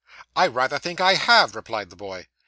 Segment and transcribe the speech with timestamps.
[0.35, 2.25] 'I rather think I have!' replied the boy.